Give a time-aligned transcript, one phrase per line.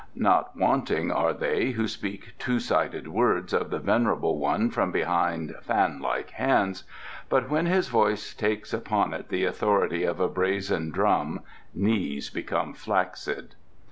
[0.15, 5.53] Not wanting are they who speak two sided words of the Venerable One from behind
[5.61, 6.85] fan like hands,
[7.29, 11.41] but when his voice takes upon it the authority of a brazen drum
[11.75, 13.53] knees become flaccid.